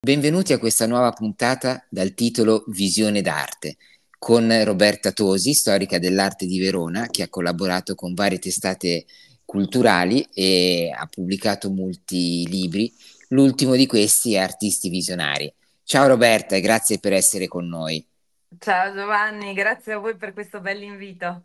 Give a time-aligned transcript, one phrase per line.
[0.00, 3.76] Benvenuti a questa nuova puntata dal titolo Visione d'arte
[4.16, 9.06] con Roberta Tosi, storica dell'arte di Verona, che ha collaborato con varie testate
[9.44, 12.92] culturali e ha pubblicato molti libri.
[13.30, 15.52] L'ultimo di questi è Artisti Visionari.
[15.82, 18.06] Ciao Roberta e grazie per essere con noi.
[18.56, 21.42] Ciao Giovanni, grazie a voi per questo bell'invito.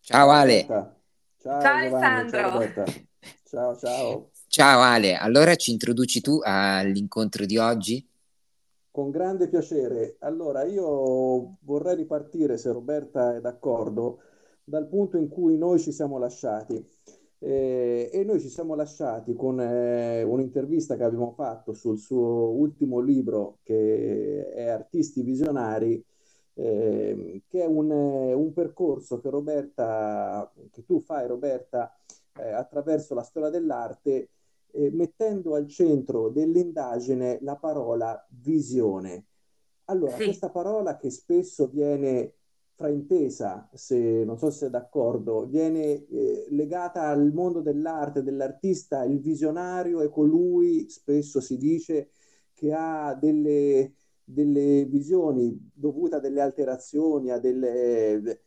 [0.00, 0.64] Ciao Ale.
[0.64, 0.96] Ciao,
[1.42, 2.72] Ciao Alessandro.
[3.44, 3.76] ciao.
[3.76, 4.82] Ciao, ciao.
[4.82, 8.06] Ale, allora ci introduci tu all'incontro di oggi?
[8.88, 10.14] Con grande piacere.
[10.20, 14.20] Allora, io vorrei ripartire, se Roberta è d'accordo,
[14.62, 16.88] dal punto in cui noi ci siamo lasciati.
[17.40, 23.00] Eh, e noi ci siamo lasciati con eh, un'intervista che abbiamo fatto sul suo ultimo
[23.00, 26.02] libro, che è Artisti Visionari,
[26.54, 31.92] eh, che è un, eh, un percorso che Roberta, che tu fai, Roberta,
[32.38, 34.28] eh, attraverso la storia dell'arte
[34.74, 39.26] eh, mettendo al centro dell'indagine la parola visione.
[39.86, 42.34] Allora, Sì, questa parola che spesso viene
[42.74, 49.20] fraintesa, se non so se è d'accordo, viene eh, legata al mondo dell'arte, dell'artista, il
[49.20, 52.10] visionario è colui, spesso si dice,
[52.52, 53.94] che ha delle,
[54.24, 58.40] delle visioni dovute a delle alterazioni, a delle...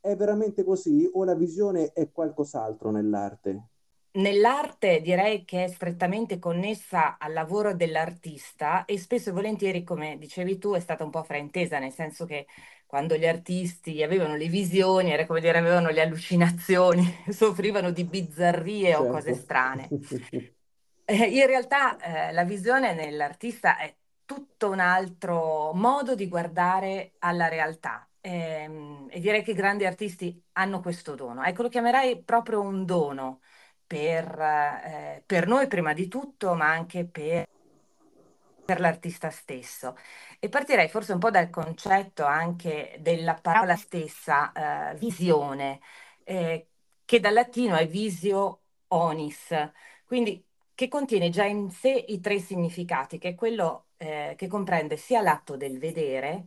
[0.00, 3.68] È veramente così o la visione è qualcos'altro nell'arte?
[4.16, 10.58] Nell'arte direi che è strettamente connessa al lavoro dell'artista e spesso e volentieri, come dicevi
[10.58, 12.46] tu, è stata un po' fraintesa, nel senso che
[12.86, 18.94] quando gli artisti avevano le visioni, era come dire, avevano le allucinazioni, soffrivano di bizzarrie
[18.94, 19.34] o cose Certo.
[19.34, 19.94] strane.
[21.08, 21.96] Eh, in realtà,
[22.28, 28.08] eh, la visione nell'artista è tutto un altro modo di guardare alla realtà.
[28.20, 31.44] Ehm, E, direi che i grandi artisti hanno questo dono.
[31.44, 33.40] Ecco, lo chiamerei proprio un dono
[33.86, 37.46] per, eh, per noi prima di tutto, ma anche per,
[38.64, 39.96] per l'artista stesso.
[40.38, 44.52] E partirei forse un po' dal concetto anche della parola stessa,
[44.92, 45.80] eh, visione,
[46.24, 46.68] eh,
[47.04, 49.54] che dal latino è visio onis,
[50.04, 50.44] quindi
[50.74, 55.22] che contiene già in sé i tre significati, che è quello eh, che comprende sia
[55.22, 56.46] l'atto del vedere,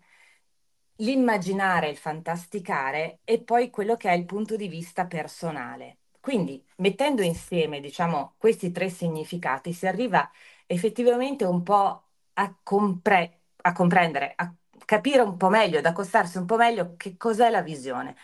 [0.98, 5.99] l'immaginare, il fantasticare e poi quello che è il punto di vista personale.
[6.30, 10.30] Quindi, mettendo insieme, diciamo, questi tre significati, si arriva
[10.68, 12.04] effettivamente un po'
[12.34, 14.54] a, compre- a comprendere, a
[14.86, 18.16] capire un po' meglio, ad accostarsi un po' meglio che cos'è la visione.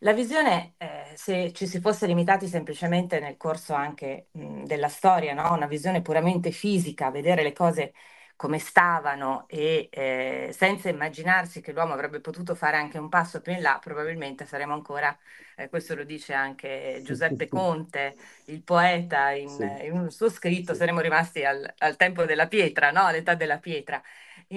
[0.00, 5.32] La visione, eh, se ci si fosse limitati semplicemente nel corso anche mh, della storia,
[5.32, 5.54] no?
[5.54, 7.94] Una visione puramente fisica, vedere le cose
[8.36, 13.52] come stavano e eh, senza immaginarsi che l'uomo avrebbe potuto fare anche un passo più
[13.52, 15.16] in là, probabilmente saremmo ancora,
[15.56, 20.72] eh, questo lo dice anche Giuseppe Conte, il poeta, in, Sì, in un suo scritto,
[20.72, 23.02] sì, saremmo rimasti al, al tempo della pietra, no?
[23.04, 24.02] All'età della pietra.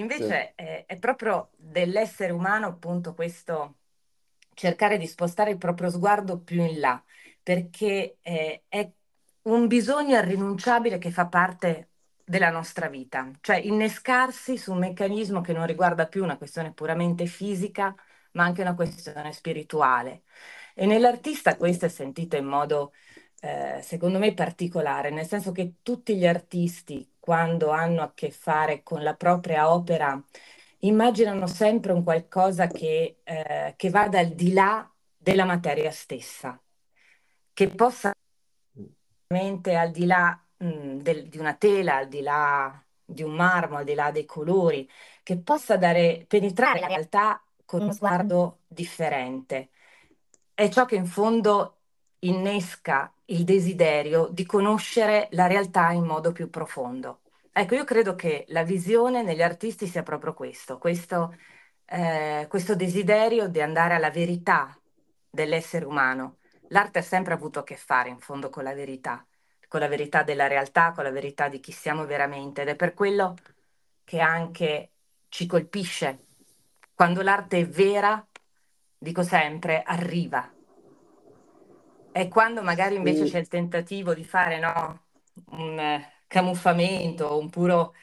[0.06, 0.24] sì.
[0.32, 3.76] Invece eh, è proprio dell'essere umano appunto questo
[4.54, 7.02] cercare di spostare il proprio sguardo più in là,
[7.42, 8.90] perché eh, è
[9.42, 11.90] un bisogno irrinunciabile che fa parte
[12.28, 17.26] della nostra vita, cioè innescarsi su un meccanismo che non riguarda più una questione puramente
[17.26, 17.94] fisica,
[18.32, 20.24] ma anche una questione spirituale.
[20.74, 22.92] E nell'artista questo è sentito in modo,
[23.40, 28.82] eh, secondo me, particolare, nel senso che tutti gli artisti, quando hanno a che fare
[28.82, 30.22] con la propria opera,
[30.80, 36.60] immaginano sempre un qualcosa che, eh, che vada al di là della materia stessa,
[37.52, 38.12] che possa
[39.28, 43.76] mente al di là mh, del- di una tela, al di là di un marmo,
[43.78, 44.88] al di là dei colori,
[45.22, 49.70] che possa dare, penetrare la realtà con uno sguardo differente.
[50.54, 51.76] È ciò che in fondo
[52.20, 57.20] innesca il desiderio di conoscere la realtà in modo più profondo.
[57.52, 61.34] Ecco, io credo che la visione negli artisti sia proprio questo, questo,
[61.86, 64.76] eh, questo desiderio di andare alla verità
[65.28, 66.38] dell'essere umano.
[66.68, 69.24] L'arte ha sempre avuto a che fare in fondo con la verità
[69.68, 72.94] con la verità della realtà, con la verità di chi siamo veramente ed è per
[72.94, 73.36] quello
[74.02, 74.92] che anche
[75.28, 76.26] ci colpisce.
[76.94, 78.26] Quando l'arte è vera,
[78.96, 80.50] dico sempre, arriva.
[82.10, 85.04] E quando magari invece c'è E, il tentativo di fare, no,
[85.50, 87.94] un eh, camuffamento, un puro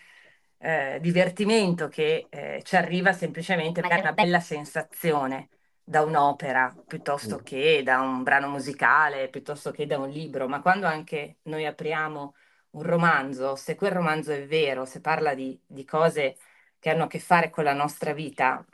[0.60, 5.50] eh, divertimento che eh, ci arriva semplicemente per una bella sensazione
[5.86, 10.62] da un'opera, piuttosto mm, che da un brano musicale, piuttosto che da un libro, ma
[10.62, 12.36] quando anche noi apriamo
[12.72, 16.38] un romanzo, se quel romanzo è vero, se parla di, di cose
[16.80, 18.66] che hanno a che fare con la nostra vita,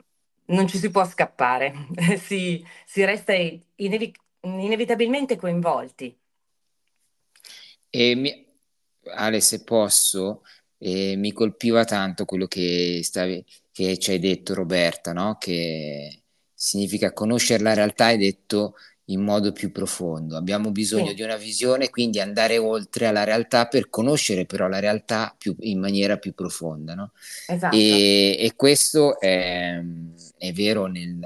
[0.46, 1.74] non ci si può scappare,
[2.18, 6.18] si, si resta inevi- inevitabilmente coinvolti.
[7.90, 8.46] E mi-
[9.14, 10.42] Ale, se posso,
[10.78, 15.36] e mi colpiva tanto quello che, stavi, che ci hai detto Roberta, no?
[15.38, 16.21] che
[16.64, 18.74] significa conoscere la realtà, hai detto
[19.06, 20.36] in modo più profondo.
[20.36, 24.78] Abbiamo bisogno Sì, di una visione, quindi andare oltre alla realtà per conoscere però la
[24.78, 26.94] realtà più, in maniera più profonda.
[26.94, 27.12] No?
[27.46, 28.04] esatto.
[28.08, 29.80] E, e questo è,
[30.36, 31.18] è vero nel,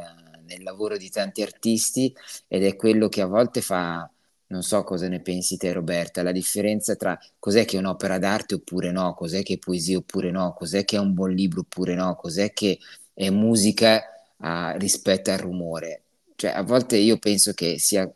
[0.46, 2.14] nel lavoro di tanti artisti
[2.46, 4.08] ed è quello che a volte fa,
[4.48, 8.54] non so cosa ne pensi te Roberta, la differenza tra cos'è che è un'opera d'arte
[8.56, 11.94] oppure no, cos'è che è poesia oppure no, cos'è che è un buon libro oppure
[11.94, 12.78] no, cos'è che
[13.12, 14.02] è musica
[14.38, 16.02] ah, rispetto al rumore.
[16.36, 18.10] Cioè, a volte io penso che sia,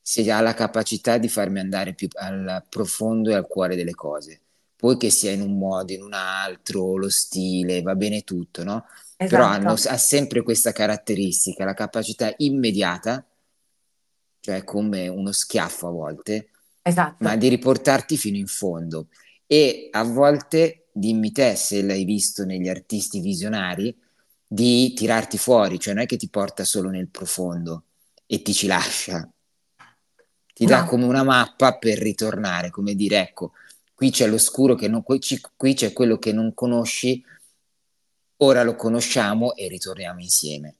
[0.00, 4.40] sia la capacità di farmi andare più al profondo e al cuore delle cose.
[4.76, 8.86] Poi che sia in un modo, in un altro, lo stile, va bene tutto, no?
[9.14, 13.22] Però hanno, Esatto, ha sempre questa caratteristica, la capacità immediata,
[14.40, 16.48] cioè come uno schiaffo a volte,
[16.82, 17.36] ma esatto.
[17.36, 19.08] di riportarti fino in fondo.
[19.46, 23.94] E a volte, dimmi te se l'hai visto negli artisti visionari,
[24.52, 27.84] di tirarti fuori, cioè non è che ti porta solo nel profondo
[28.26, 29.30] e ti ci lascia,
[30.52, 33.52] ti dà No, come una mappa per ritornare, come dire, ecco,
[33.94, 35.18] qui c'è l'oscuro che non, qui
[35.74, 37.22] c'è quello che non conosci,
[38.38, 40.76] ora lo conosciamo e ritorniamo insieme.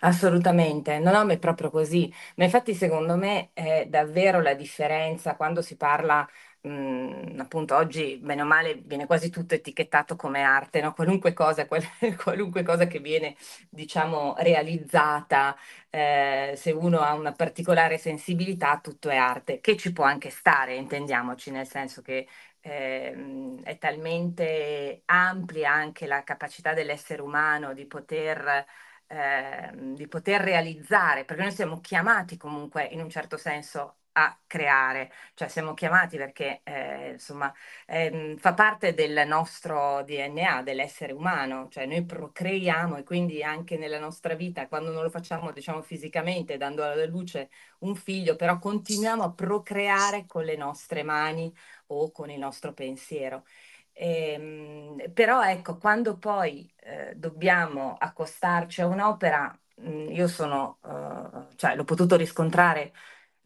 [0.00, 2.12] Assolutamente, no, no, ma è proprio così.
[2.36, 6.26] Ma infatti secondo me è davvero la differenza quando si parla,
[6.68, 10.92] mh, appunto oggi, bene o male, viene quasi tutto etichettato come arte, no?
[10.94, 11.82] Qualunque cosa, qual-
[12.22, 13.36] qualunque cosa che viene,
[13.70, 15.56] diciamo, realizzata,
[15.90, 20.74] eh, se uno ha una particolare sensibilità, tutto è arte, che ci può anche stare,
[20.76, 22.26] intendiamoci, nel senso che
[22.60, 28.64] ehm, è talmente ampia anche la capacità dell'essere umano di poter
[29.08, 35.12] ehm, di poter realizzare, perché noi siamo chiamati comunque in un certo senso a creare,
[35.34, 37.52] cioè siamo chiamati perché eh, insomma
[37.86, 43.98] ehm, fa parte del nostro DNA, dell'essere umano, cioè noi procreiamo e quindi anche nella
[43.98, 49.22] nostra vita, quando non lo facciamo diciamo fisicamente, dando alla luce un figlio, però continuiamo
[49.22, 51.52] a procreare con le nostre mani
[51.88, 53.44] o con il nostro pensiero.
[53.92, 61.74] Ehm, però ecco, quando poi eh, dobbiamo accostarci a un'opera, mh, io sono, eh, cioè
[61.76, 62.92] l'ho potuto riscontrare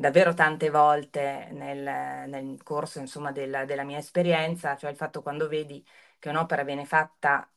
[0.00, 5.48] davvero tante volte nel, nel corso, insomma, della, della mia esperienza, cioè il fatto quando
[5.48, 5.84] vedi
[6.18, 7.48] che un'opera viene fatta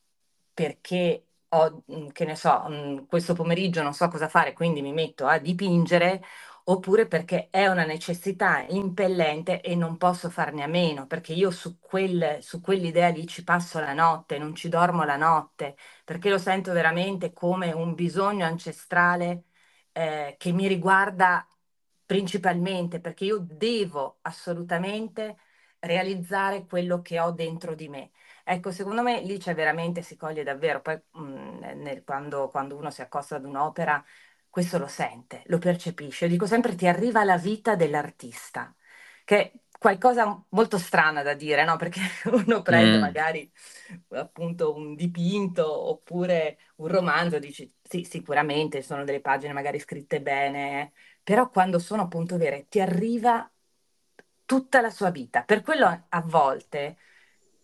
[0.54, 4.94] perché ho, mh, che ne so, mh, questo pomeriggio non so cosa fare, quindi mi
[4.94, 6.22] metto a dipingere
[6.66, 11.78] oppure perché è una necessità impellente e non posso farne a meno, perché io su
[11.80, 15.76] quel- su quell'idea lì ci passo la notte, non ci dormo la notte,
[16.06, 19.44] perché lo sento veramente come un bisogno ancestrale
[19.92, 21.46] eh, che mi riguarda
[22.06, 25.38] principalmente, perché io devo assolutamente
[25.80, 28.12] realizzare quello che ho dentro di me.
[28.44, 31.22] Ecco, secondo me lì c'è veramente, si coglie davvero, poi mh,
[31.76, 34.04] nel- quando, quando uno si accosta ad un'opera
[34.50, 36.26] questo lo sente, lo percepisce.
[36.26, 38.74] Io dico sempre ti arriva la vita dell'artista,
[39.24, 41.76] che è qualcosa molto strana da dire, no?
[41.78, 42.02] Perché
[42.46, 43.00] uno prende Mm.
[43.00, 43.52] magari
[44.10, 50.94] appunto un dipinto oppure un romanzo, dici sì, sicuramente sono delle pagine magari scritte bene,
[51.24, 53.50] però quando sono appunto vere ti arriva
[54.46, 55.44] tutta la sua vita.
[55.44, 56.98] Per quello a volte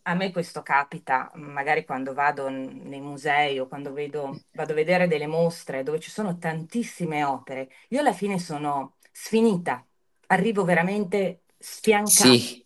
[0.04, 5.08] a me questo capita, magari quando vado nei musei o quando vedo, vado a vedere
[5.08, 9.86] delle mostre dove ci sono tantissime opere, io alla fine sono sfinita,
[10.28, 12.66] arrivo veramente sfiancata, Sì,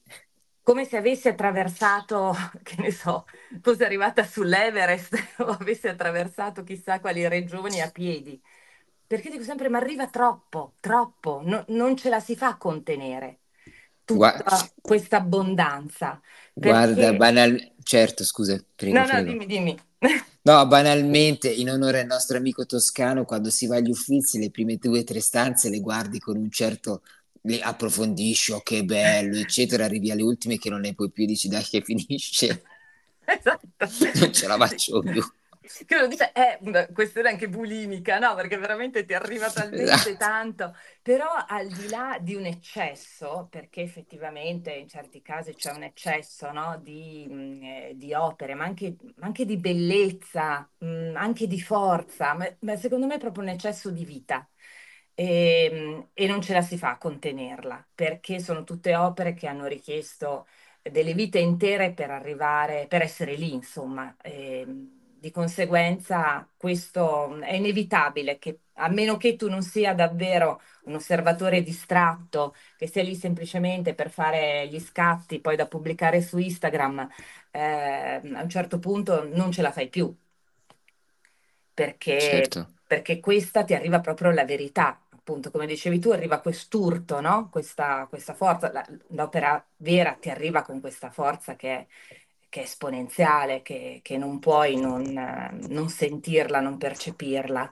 [0.61, 2.33] come se avessi attraversato,
[2.63, 3.25] che ne so,
[3.61, 8.41] fossi arrivata sull'Everest o avessi attraversato chissà quali regioni a piedi.
[9.07, 13.41] Perché dico sempre, ma arriva troppo, troppo, no- non ce la si fa contenere
[14.11, 16.21] gua- tutta questa abbondanza.
[16.55, 17.73] guarda, Perché banal...
[17.83, 19.31] certo, scusa, prego, No, no, prego.
[19.31, 19.77] dimmi, dimmi.
[20.45, 24.75] No, banalmente, in onore al nostro amico toscano, quando si va agli Uffizi, le prime
[24.77, 27.01] due o tre stanze le guardi con un certo,
[27.43, 31.47] le approfondisci, oh che bello, eccetera, arrivi alle ultime che non ne puoi più, dici
[31.47, 32.61] dai che finisce,
[33.27, 33.87] Esatto.
[34.13, 35.21] non ce la faccio più.
[35.85, 38.35] Che uno dice, è una questione anche bulimica, no?
[38.35, 40.75] Perché veramente ti arriva talmente tanto.
[41.01, 46.51] Però al di là di un eccesso, perché effettivamente in certi casi c'è un eccesso,
[46.51, 46.77] no?
[46.81, 52.33] Di, mh, eh, di opere, ma anche, ma anche di bellezza, mh, anche di forza,
[52.33, 54.45] ma, ma secondo me è proprio un eccesso di vita.
[55.15, 59.47] E, mh, e non ce la si fa a contenerla, perché sono tutte opere che
[59.47, 60.47] hanno richiesto
[60.81, 64.13] delle vite intere per arrivare, per essere lì, insomma.
[64.21, 64.65] E,
[65.23, 71.61] di conseguenza questo è inevitabile che a meno che tu non sia davvero un osservatore
[71.63, 77.07] distratto, che sia lì semplicemente per fare gli scatti poi da pubblicare su Instagram,
[77.51, 80.13] eh, a un certo punto non ce la fai più.
[81.73, 82.67] Perché, Certo.
[82.85, 84.99] perché questa ti arriva proprio la verità.
[85.09, 87.49] Appunto, come dicevi tu, arriva quest'urto, no?
[87.49, 88.71] Questa, questa forza.
[88.71, 91.87] La- l'opera vera ti arriva con questa forza che è,
[92.53, 95.01] che è esponenziale, che, che non puoi non,
[95.69, 97.71] non sentirla, non percepirla.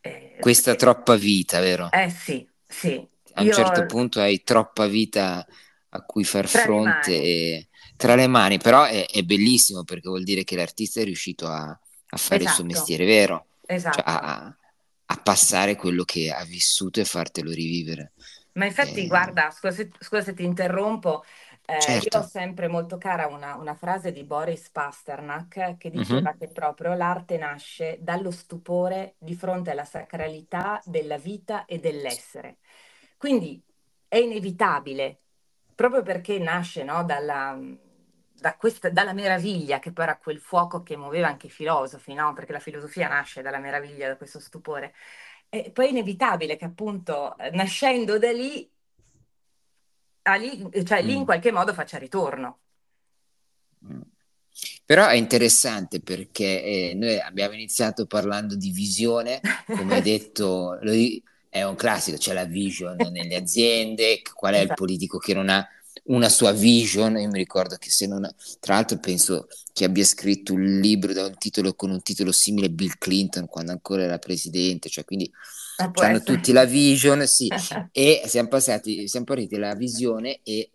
[0.00, 1.90] Eh, Questa troppa vita, vero?
[1.90, 5.46] eh sì, sì, A un certo io punto hai troppa vita
[5.90, 9.84] a cui far tra le fronte mani, e tra le mani, però è, è bellissimo
[9.84, 13.48] perché vuol dire che l'artista è riuscito a, a fare il suo esatto, mestiere vero,
[13.88, 14.06] cioè esatto.
[14.06, 14.44] a,
[15.06, 18.12] a passare quello che ha vissuto e fartelo rivivere.
[18.54, 21.24] Ma infatti, Eh, guarda, scusa se, scusa se ti interrompo,
[21.72, 22.22] eh, io ho certo.
[22.22, 27.98] sempre molto cara una, una frase di Boris Pasternak che diceva che proprio l'arte nasce
[28.00, 32.58] dallo stupore di fronte alla sacralità della vita e dell'essere.
[33.16, 33.62] Quindi
[34.08, 35.20] è inevitabile,
[35.74, 37.58] proprio perché nasce, no, dalla,
[38.34, 42.32] da questa- dalla meraviglia, che poi era quel fuoco che muoveva anche i filosofi, no?
[42.32, 44.94] Perché la filosofia nasce dalla meraviglia, da questo stupore.
[45.48, 48.68] E poi è inevitabile che appunto eh, nascendo da lì,
[50.36, 51.24] lì, cioè lì in Mm.
[51.24, 52.60] qualche modo faccia ritorno.
[53.84, 54.00] Mm.
[54.84, 60.78] Però è interessante perché eh, noi abbiamo iniziato parlando di visione, come hai detto,
[61.48, 64.74] è un classico, c'è la vision nelle aziende, qual è il Esatto.
[64.74, 65.66] politico che non ha
[66.04, 67.16] una sua vision?
[67.18, 71.12] Io mi ricordo che se non ha, tra l'altro penso che abbia scritto un libro
[71.12, 75.04] da un titolo con un titolo simile a Bill Clinton quando ancora era presidente, cioè
[75.04, 75.61] quindi Eh,
[75.94, 77.52] hanno tutti la vision, sì,
[77.90, 80.72] e siamo passati, siamo partiti dalla visione e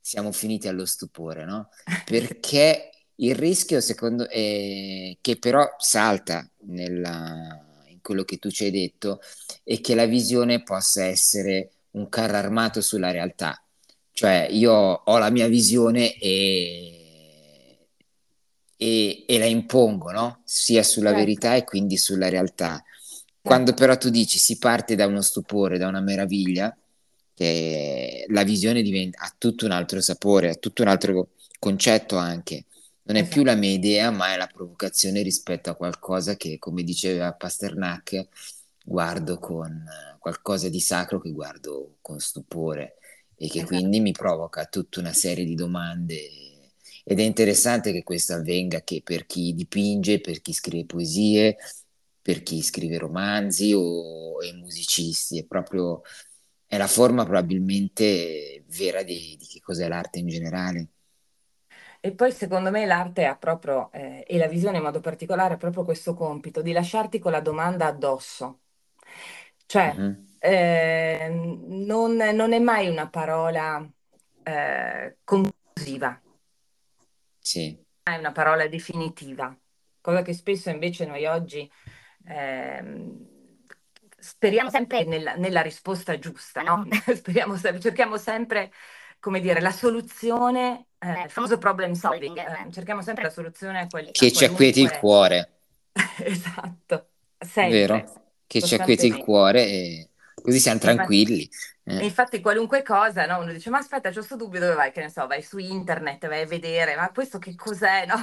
[0.00, 1.68] siamo finiti allo stupore, no?
[2.04, 8.70] Perché il rischio, secondo è che però salta nella- in quello che tu ci hai
[8.70, 9.20] detto,
[9.64, 13.62] è che la visione possa essere un carro armato sulla realtà.
[14.12, 17.88] Cioè, io ho la mia visione e,
[18.76, 20.40] e- e la impongo, no?
[20.44, 22.82] Sia sulla Certo, verità e quindi sulla realtà.
[23.48, 26.76] Quando però tu dici si parte da uno stupore, da una meraviglia,
[27.34, 32.66] che la visione diventa, ha tutto un altro sapore, ha tutto un altro concetto anche.
[33.04, 33.44] Non è più Esatto.
[33.44, 38.28] la mia idea, ma è la provocazione rispetto a qualcosa che, come diceva Pasternak,
[38.84, 39.82] guardo con
[40.18, 42.96] qualcosa di sacro che guardo con stupore
[43.34, 43.66] e che Esatto.
[43.66, 46.18] quindi mi provoca tutta una serie di domande.
[47.04, 51.56] Ed è interessante che questo avvenga che per chi dipinge, per chi scrive poesie,
[52.28, 56.02] per chi scrive romanzi o è musicisti, è proprio
[56.66, 60.88] è la forma probabilmente vera di, di che cos'è l'arte in generale.
[62.00, 65.56] E poi secondo me l'arte ha proprio, eh, e la visione in modo particolare, ha
[65.56, 68.60] proprio questo compito di lasciarti con la domanda addosso.
[69.66, 70.26] Cioè, Mhm.
[70.38, 73.86] eh, non, non è mai una parola
[74.42, 76.20] eh, conclusiva,
[77.40, 79.56] Sì, è una parola definitiva,
[80.00, 81.70] cosa che spesso invece noi oggi
[82.28, 83.26] ehm,
[84.18, 86.86] speriamo sempre nella, nella risposta giusta, no?
[87.14, 88.72] Speriamo sempre, cerchiamo sempre,
[89.20, 93.86] come dire, la soluzione, eh, il famoso problem solving, eh, cerchiamo sempre la soluzione a,
[93.86, 95.48] quel- che ci acquieti il cuore,
[96.24, 97.08] Esatto,
[97.38, 98.22] sempre, vero?
[98.46, 100.08] Che ci acquieti il cuore e
[100.48, 101.48] così siamo infatti, tranquilli.
[101.84, 102.04] e eh.
[102.04, 103.40] infatti qualunque cosa, no?
[103.40, 104.92] Uno dice, ma aspetta, c'ho questo dubbio, dove vai?
[104.92, 108.16] Che ne so, vai su internet, vai a vedere, ma questo che cos'è, no?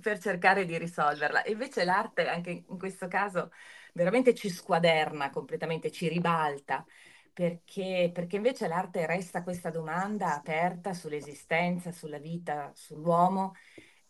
[0.00, 1.44] Per cercare di risolverla.
[1.46, 3.50] Invece l'arte, anche in questo caso,
[3.94, 6.84] veramente ci squaderna completamente, ci ribalta,
[7.32, 13.54] perché, perché invece l'arte resta questa domanda aperta sull'esistenza, sulla vita, sull'uomo,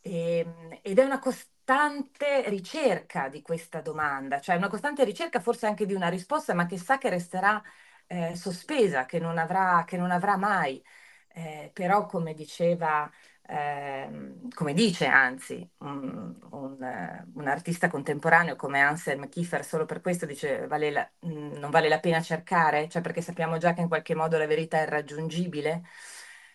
[0.00, 5.86] e- ed è una costante ricerca di questa domanda, cioè una costante ricerca forse anche
[5.86, 7.62] di una risposta, ma che sa che resterà
[8.06, 10.82] eh, sospesa, che non avrà, che non avrà mai.
[11.32, 13.08] Eh, però, come diceva,
[13.46, 20.00] ehm, come dice anzi, un, un, eh, un artista contemporaneo come Anselm Kiefer, solo per
[20.00, 23.80] questo dice vale la- mh, non vale la pena cercare, cioè perché sappiamo già che
[23.82, 25.82] in qualche modo la verità è raggiungibile.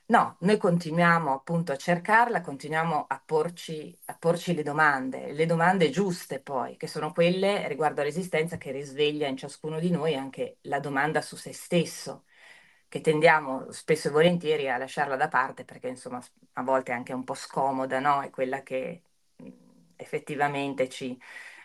[0.08, 5.90] No, noi continuiamo appunto a cercarla, continuiamo a porci, a porci le domande, le domande
[5.90, 10.80] giuste poi, che sono quelle riguardo all'esistenza che risveglia in ciascuno di noi anche la
[10.80, 12.26] domanda su se stesso,
[12.88, 16.22] che tendiamo spesso e volentieri a lasciarla da parte perché insomma
[16.54, 18.22] a volte è anche un po' scomoda, no?
[18.22, 19.02] È quella che
[19.96, 21.18] effettivamente ci,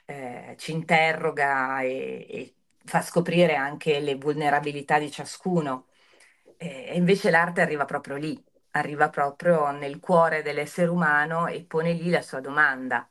[0.06, 2.54] eh, ci interroga e, e
[2.84, 5.86] fa scoprire anche le vulnerabilità di ciascuno.
[6.62, 8.38] E invece l'arte arriva proprio lì,
[8.72, 13.08] arriva proprio nel cuore dell'essere umano e pone lì la sua domanda.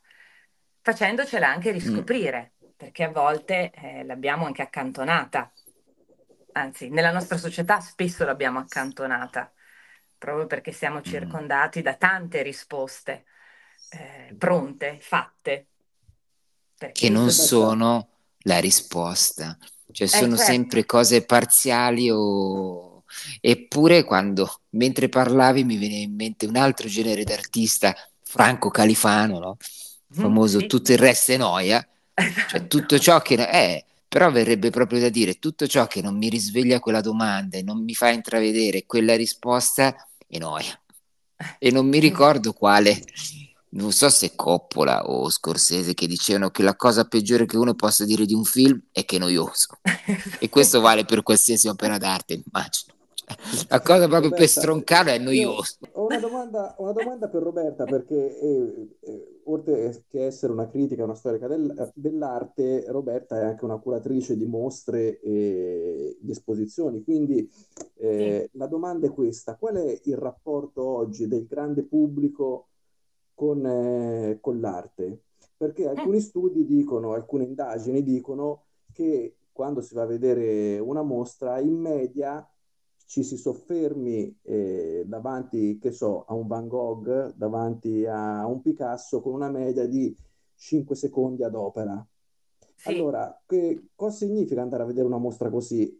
[0.81, 1.73] facendocela anche mm.
[1.73, 2.69] riscoprire, mm.
[2.77, 5.51] perché a volte eh, l'abbiamo anche accantonata.
[6.51, 9.51] Anzi, nella nostra società spesso l'abbiamo accantonata,
[10.19, 11.03] proprio perché siamo mm.
[11.03, 13.25] circondati da tante risposte
[13.89, 15.65] eh, pronte, fatte.
[16.91, 18.09] Che non sono
[18.43, 19.57] la risposta,
[19.91, 20.51] cioè eh, sono certo.
[20.51, 22.88] sempre cose parziali o...
[23.41, 29.57] Eppure quando, mentre parlavi, mi viene in mente un altro genere d'artista, Franco Califano, no?
[29.57, 30.67] Mm, famoso sì.
[30.67, 31.87] Tutto il resto è noia,
[32.47, 36.29] cioè tutto ciò che è, però verrebbe proprio da dire, tutto ciò che non mi
[36.29, 39.95] risveglia quella domanda e non mi fa intravedere quella risposta
[40.27, 40.79] è noia.
[41.57, 43.01] E non mi ricordo quale,
[43.69, 48.03] non so se Coppola o Scorsese che dicevano che la cosa peggiore che uno possa
[48.03, 49.79] dire di un film è che è noioso.
[50.39, 52.97] e questo vale per qualsiasi opera d'arte, immagino.
[53.67, 55.77] La cosa proprio Roberta, per stroncarlo è noioso.
[55.93, 61.03] Ho una domanda, una domanda, per Roberta perché eh, eh, oltre che essere una critica,
[61.03, 67.03] una storica del, dell'arte, Roberta è anche una curatrice di mostre e di esposizioni.
[67.03, 67.49] Quindi
[67.95, 68.57] eh, sì.
[68.57, 72.67] la domanda è questa: qual è il rapporto oggi del grande pubblico
[73.33, 75.21] con, eh, con l'arte,
[75.55, 75.97] perché mm.
[75.97, 81.75] alcuni studi dicono, alcune indagini dicono che quando si va a vedere una mostra, in
[81.75, 82.45] media
[83.09, 89.19] ci si soffermi eh, davanti, che so, a un Van Gogh, davanti a un Picasso
[89.19, 90.15] con una media di
[90.53, 92.05] 5 secondi ad opera.
[92.75, 92.89] Sì.
[92.89, 95.99] Allora, che, cosa significa andare a vedere una mostra così?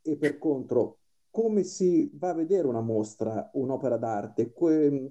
[0.00, 4.52] E per contro, come si va a vedere una mostra, un'opera d'arte?
[4.52, 5.08] Que-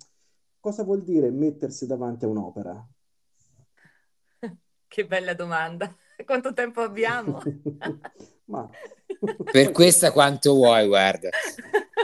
[0.62, 2.88] cosa vuol dire mettersi davanti a un'opera?
[4.88, 5.94] Che bella domanda.
[6.24, 7.42] Quanto tempo abbiamo?
[8.46, 8.70] Ma...
[9.52, 11.30] per questa quanto vuoi, guarda.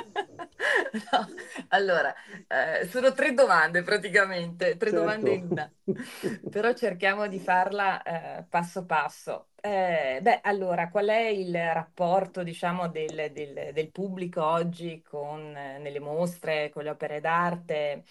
[0.91, 1.27] No,
[1.69, 2.13] allora,
[2.47, 5.05] eh, sono tre domande praticamente, tre certo.
[5.05, 5.71] domande in una,
[6.49, 9.49] però cerchiamo di farla eh, passo passo.
[9.61, 15.77] Eh, beh, allora, qual è il rapporto, diciamo, del, del, del pubblico oggi con, eh,
[15.79, 18.03] nelle mostre, con le opere d'arte?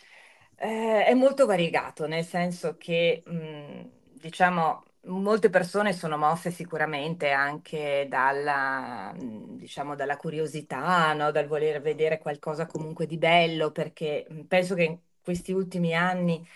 [0.57, 3.81] Eh, è molto variegato, nel senso che, mh, mm,
[4.15, 11.31] diciamo, molte persone sono mosse sicuramente anche dalla, mm, diciamo, dalla curiosità, no?
[11.31, 16.47] Dal voler vedere qualcosa comunque di bello, perché mm, penso che in questi ultimi anni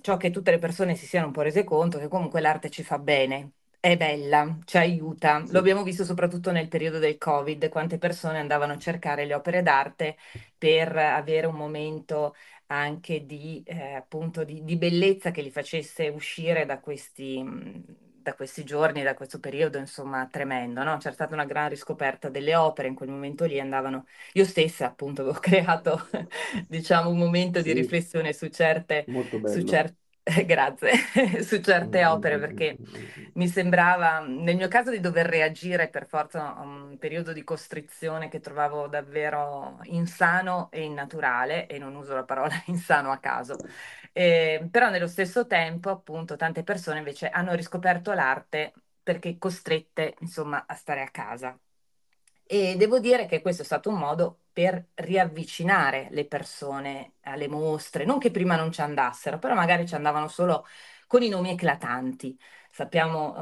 [0.00, 2.82] ciò che tutte le persone si siano un po' rese conto che comunque l'arte ci
[2.82, 5.42] fa bene, è bella, ci aiuta.
[5.50, 9.62] Lo abbiamo visto soprattutto nel periodo del Covid, quante persone andavano a cercare le opere
[9.62, 10.16] d'arte
[10.56, 12.34] per avere un momento
[12.68, 17.42] anche di, eh, appunto, di, di, bellezza che li facesse uscire da questi,
[18.22, 20.96] da questi giorni, da questo periodo, insomma, tremendo, no?
[20.98, 24.06] C'è stata una gran riscoperta delle opere, in quel momento lì andavano...
[24.34, 26.08] Io stessa, appunto, avevo creato,
[26.68, 29.04] diciamo, un momento sì, di riflessione su certe...
[29.46, 29.96] Su certe
[30.44, 30.92] Grazie,
[31.42, 32.80] su certe opere perché
[33.34, 38.28] mi sembrava, nel mio caso, di dover reagire per forza a un periodo di costrizione
[38.28, 43.56] che trovavo davvero insano e innaturale, e non uso la parola insano a caso.
[44.12, 50.66] Eh, però nello stesso tempo, appunto, tante persone invece hanno riscoperto l'arte perché costrette, insomma,
[50.66, 51.58] a stare a casa.
[52.50, 58.04] E devo dire che questo è stato un modo per riavvicinare le persone alle mostre,
[58.06, 60.64] non che prima non ci andassero, però magari ci andavano solo
[61.06, 62.38] con i nomi eclatanti.
[62.70, 63.34] Sappiamo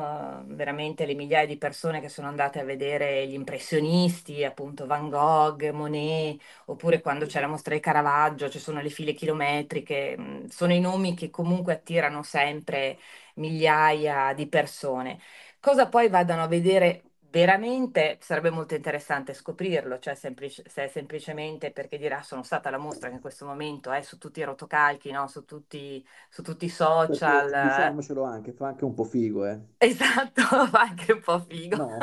[0.43, 5.09] uh, veramente le migliaia di persone che sono andate a vedere gli impressionisti, appunto Van
[5.09, 10.47] Gogh, Monet, oppure quando c'è la mostra di Caravaggio, ci sono le file chilometriche, mm,
[10.47, 12.99] sono i nomi che comunque attirano sempre
[13.35, 15.19] migliaia di persone.
[15.61, 17.03] Cosa poi vadano a vedere
[17.37, 22.79] veramente sarebbe molto interessante scoprirlo, cioè semplice, se è semplicemente perché dirà sono stata la
[22.79, 25.27] mostra che in questo momento è su tutti i rotocalchi, no?
[25.29, 27.51] su, tutti, su tutti i social.
[27.51, 29.61] Perché, diciamocelo anche, fa anche un po' figo, eh.
[29.77, 31.77] Esatto, fa anche un po' figo.
[31.77, 31.99] No.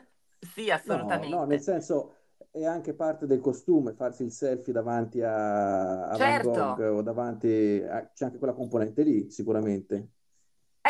[0.54, 1.34] sì, assolutamente.
[1.34, 2.14] No, no, nel senso
[2.50, 6.50] è anche parte del costume farsi il selfie davanti a, a certo.
[6.50, 10.12] Van Gogh o davanti a, c'è anche quella componente lì, sicuramente.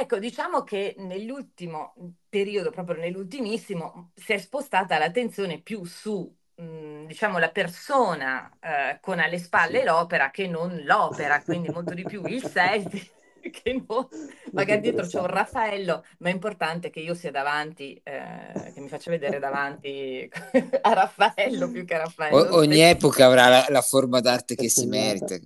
[0.00, 1.92] Ecco, diciamo che nell'ultimo
[2.28, 8.98] periodo, proprio nell'ultimissimo, si è spostata l'attenzione più su, mh, mhmm, diciamo, la persona eh,
[9.00, 9.84] con alle spalle sì.
[9.84, 13.10] l'opera che non l'opera, quindi molto di più il selfie.
[13.48, 14.06] Che non,
[14.52, 18.88] magari dietro c'è un Raffaello, ma è importante che io sia davanti, eh, che mi
[18.88, 20.28] faccia vedere davanti
[20.82, 22.36] a Raffaello più che a Raffaello.
[22.36, 25.38] O, ogni epoca avrà la, la, forma d'arte che si merita.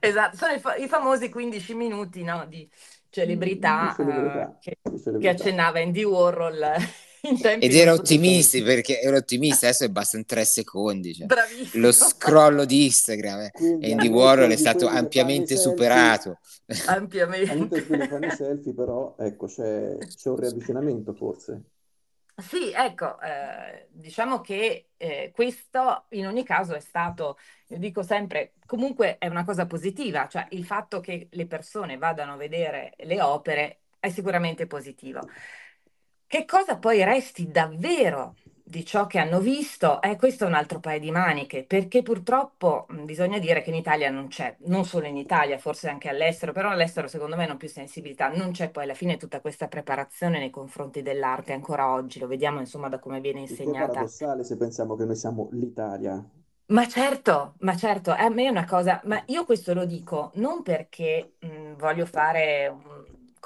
[0.00, 2.68] esatto, sono i famosi 15 minuti no, di,
[3.16, 6.74] celebrità, celebrità, uh, che, celebrità, che, accennava Andy Warhol
[7.58, 11.14] Ed ero ottimista perché ero ottimista, adesso bastano tre secondi.
[11.14, 11.26] Cioè.
[11.72, 13.50] Lo scrollo di Instagram eh.
[13.50, 16.38] Quindi, Andy Warhol è stato ampiamente superato.
[16.86, 17.50] Ampiamente.
[17.50, 21.62] Anche fanno i selfie, però ecco, c'è, c'è un riavvicinamento forse.
[22.38, 28.52] Sì, ecco, eh, diciamo che eh, questo in ogni caso è stato, io dico sempre,
[28.66, 33.22] comunque è una cosa positiva, cioè il fatto che le persone vadano a vedere le
[33.22, 35.26] opere è sicuramente positivo.
[36.26, 38.34] Che cosa poi resti davvero
[38.68, 42.86] di ciò che hanno visto, eh, questo è un altro paio di maniche, perché purtroppo
[42.88, 46.52] mh, bisogna dire che in Italia non c'è, non solo in Italia, forse anche all'estero,
[46.52, 50.38] però all'estero secondo me hanno più sensibilità, non c'è poi alla fine tutta questa preparazione
[50.40, 54.00] nei confronti dell'arte ancora oggi, lo vediamo insomma da come viene insegnata.
[54.02, 56.24] È paradossale se pensiamo che noi siamo l'Italia.
[56.68, 60.62] Ma certo, ma certo, a me è una cosa, ma io questo lo dico non
[60.64, 62.95] perché mh, voglio fare un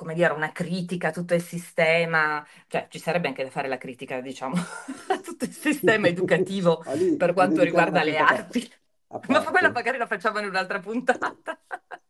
[0.00, 3.76] come dire, una critica a tutto il sistema, cioè ci sarebbe anche da fare la
[3.76, 8.72] critica, diciamo, a tutto il sistema educativo lì, per quanto riguarda le arti.
[9.28, 11.60] Ma quella magari la facciamo in un'altra puntata.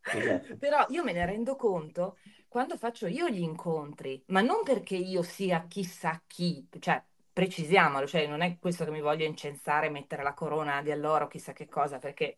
[0.03, 0.55] Esatto.
[0.55, 5.21] Però io me ne rendo conto quando faccio io gli incontri, ma non perché io
[5.21, 10.33] sia chissà chi, cioè precisiamolo, cioè non è questo che mi voglio incensare, mettere la
[10.33, 12.37] corona di alloro, chissà che cosa, perché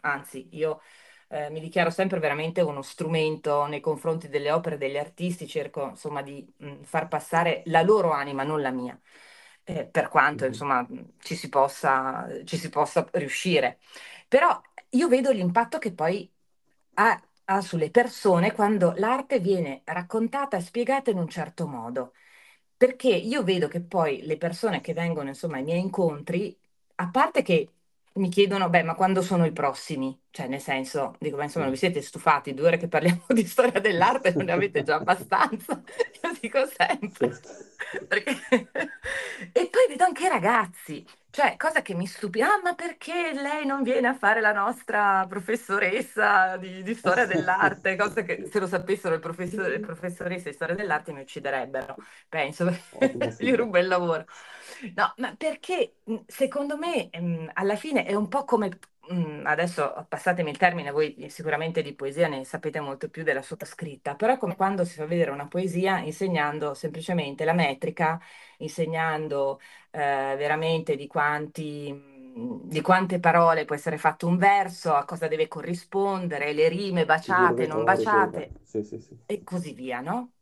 [0.00, 0.80] anzi io
[1.34, 6.22] eh, mi dichiaro sempre veramente uno strumento nei confronti delle opere degli artisti, cerco insomma
[6.22, 8.98] di mh, far passare la loro anima, non la mia,
[9.64, 10.86] eh, per quanto insomma
[11.18, 13.78] ci si, possa, ci si possa riuscire.
[14.28, 16.30] Però io vedo l'impatto che poi
[16.94, 22.12] ha, ha sulle persone quando l'arte viene raccontata e spiegata in un certo modo.
[22.76, 26.56] Perché io vedo che poi le persone che vengono insomma ai miei incontri,
[26.96, 27.72] a parte che
[28.14, 30.16] mi chiedono, beh, ma quando sono i prossimi?
[30.30, 32.54] Cioè, nel senso, dico, ma insomma, non vi siete stufati?
[32.54, 35.82] Due ore che parliamo di storia dell'arte non ne avete già abbastanza?
[36.22, 37.40] Io dico sempre.
[38.06, 38.32] Perché...
[39.52, 43.66] e poi vedo anche i ragazzi, cioè, cosa che mi stupisce, ah, ma perché lei
[43.66, 47.96] non viene a fare la nostra professoressa di, di storia dell'arte?
[47.96, 51.96] Cosa che se lo sapessero le professoresse di storia dell'arte mi ucciderebbero,
[52.28, 52.66] penso,
[53.36, 54.24] gli rubo il lavoro.
[54.94, 57.10] No, ma perché secondo me
[57.54, 58.68] alla fine è un po' come
[59.44, 64.34] adesso passatemi il termine, voi sicuramente di poesia ne sapete molto più della sottoscritta, però
[64.34, 68.20] è come quando si fa vedere una poesia insegnando semplicemente la metrica,
[68.58, 75.28] insegnando eh, veramente di quanti di quante parole può essere fatto un verso, a cosa
[75.28, 79.16] deve corrispondere, le rime baciate, non baciate, sì, sì, sì.
[79.24, 80.32] e così via, no?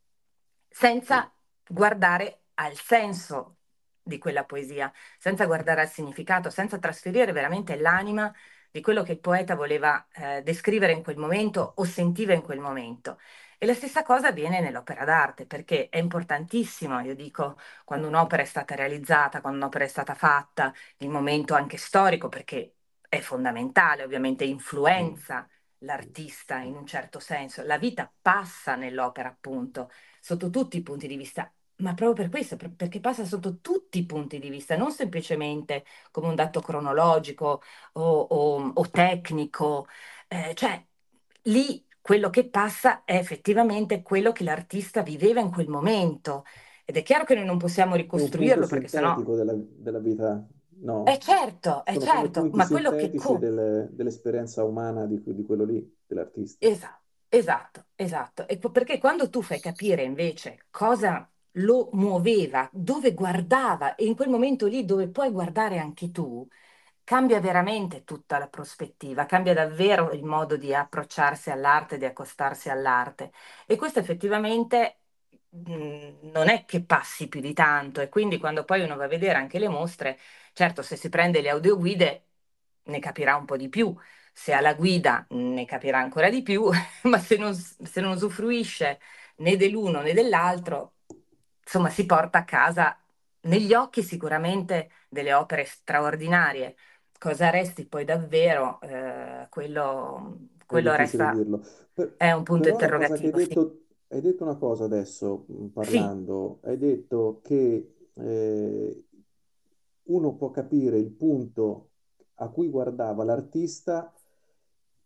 [0.71, 1.31] Senza
[1.69, 3.57] guardare al senso
[4.03, 8.33] di quella poesia, senza guardare al significato, senza trasferire veramente l'anima
[8.71, 12.59] di quello che il poeta voleva eh, descrivere in quel momento o sentiva in quel
[12.59, 13.19] momento.
[13.59, 18.45] E la stessa cosa avviene nell'opera d'arte, perché è importantissimo, io dico, quando un'opera è
[18.45, 22.75] stata realizzata, quando un'opera è stata fatta, il momento anche storico, perché
[23.09, 27.63] è fondamentale, ovviamente influenza l'artista in un certo senso.
[27.65, 32.57] La vita passa nell'opera, appunto, sotto tutti i punti di vista ma proprio per questo,
[32.57, 38.21] perché passa sotto tutti i punti di vista, non semplicemente come un dato cronologico o,
[38.21, 39.87] o, o tecnico,
[40.29, 40.85] eh, cioè
[41.43, 46.45] lì quello che passa è effettivamente quello che l'artista viveva in quel momento.
[46.85, 49.21] Ed è chiaro che noi non possiamo ricostruirlo perché sennò...
[49.21, 50.45] della, della vita,
[50.81, 51.05] no.
[51.05, 53.11] È certo, è certo, ma quello che...
[53.39, 56.65] Delle, dell'esperienza umana di, di quello lì, dell'artista.
[56.67, 57.01] Esatto.
[57.35, 58.47] Esatto, esatto.
[58.47, 64.29] E perché quando tu fai capire invece cosa lo muoveva, dove guardava e in quel
[64.29, 66.47] momento lì dove puoi guardare anche tu,
[67.05, 73.33] cambia veramente tutta la prospettiva, cambia davvero il modo di approcciarsi all'arte, di accostarsi all'arte.
[73.67, 75.01] E questo effettivamente
[75.51, 79.05] mh, mm, non è che passi più di tanto e quindi quando poi uno va
[79.05, 80.19] a vedere anche le mostre,
[80.53, 82.27] certo se si prende le audioguide
[82.85, 83.95] ne capirà un po' di più,
[84.33, 86.69] se ha la guida ne capirà ancora di più,
[87.05, 89.01] ma se non, se non usufruisce
[89.37, 90.92] né dell'uno né dell'altro,
[91.73, 92.95] insomma, si porta a casa
[93.43, 96.75] negli occhi sicuramente delle opere straordinarie.
[97.19, 101.35] Cosa resti poi davvero, eh, quello, quello resta,
[101.95, 103.37] per, è un punto interrogativo.
[103.37, 104.15] Hai detto, sì.
[104.15, 106.69] hai detto, una cosa adesso mm, parlando, sì.
[106.69, 109.05] hai detto che eh,
[110.03, 111.89] uno può capire il punto
[112.35, 114.13] a cui guardava l'artista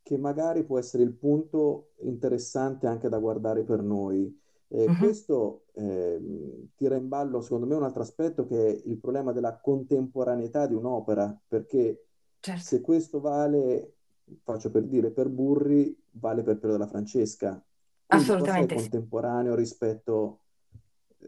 [0.03, 4.45] che magari può essere il punto interessante anche da guardare per noi.
[4.69, 4.97] Eh, uh-huh.
[4.97, 9.59] Questo eh, tira in ballo, secondo me, un altro aspetto che è il problema della
[9.59, 12.07] contemporaneità di un'opera, perché
[12.41, 12.63] certo.
[12.63, 13.95] se questo vale,
[14.43, 17.63] faccio per dire, per Burri, vale per Piero della Francesca.
[18.07, 18.75] Quindi Assolutamente.
[18.75, 20.41] È contemporaneo rispetto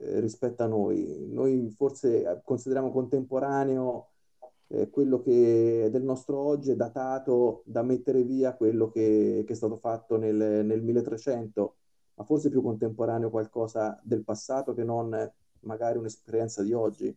[0.01, 1.27] eh, rispetto a noi.
[1.29, 4.11] Noi forse consideriamo contemporaneo
[4.68, 9.57] eh, quello che del nostro oggi è datato da mettere via quello che, che è
[9.57, 11.77] stato fatto nel, nel 1300,
[12.18, 15.11] ma forse più contemporaneo qualcosa del passato che non
[15.61, 17.16] magari un'esperienza di oggi.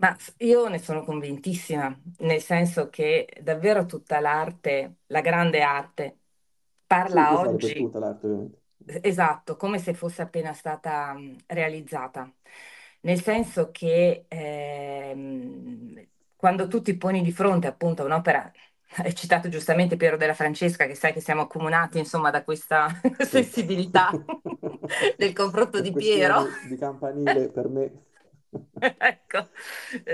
[0.00, 6.20] Ma io ne sono convintissima, nel senso che davvero tutta l'arte, la grande arte,
[6.86, 8.62] parla Sì, oggi, tutta l'arte, ovviamente.
[9.02, 11.14] esatto, come se fosse appena stata
[11.46, 12.30] realizzata.
[13.00, 16.06] Nel senso che ehm,
[16.36, 18.50] quando tu ti poni di fronte appunto a un'opera,
[18.98, 24.22] hai citato giustamente Piero della Francesca, che sai che siamo accomunati insomma da questa sensibilità
[25.16, 26.46] del confronto di Piero.
[26.60, 27.90] di campanile, per me
[28.80, 29.50] Ecco,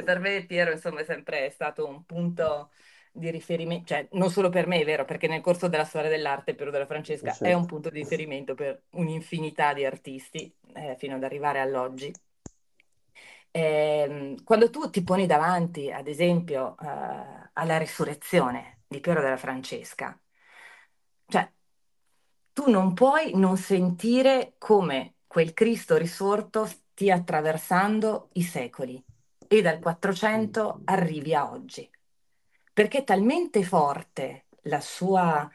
[0.05, 2.71] per me Piero, insomma, è sempre stato un punto
[3.13, 6.55] di riferimento, cioè non solo per me, è vero, perché nel corso della storia dell'arte
[6.55, 6.87] Piero della
[7.23, 7.67] Eh, Francesca è un certo.
[7.67, 12.13] punto di riferimento per un'infinità di artisti, eh, fino ad arrivare all'oggi.
[13.51, 20.19] Ehm, quando tu ti poni davanti, ad esempio, eh, alla risurrezione di Piero della Francesca,
[21.29, 21.51] cioè
[22.53, 29.03] tu non puoi non sentire come quel Cristo risorto stia attraversando i secoli
[29.49, 31.89] e dal 400 arrivi a oggi,
[32.73, 35.49] perché è talmente forte la sua,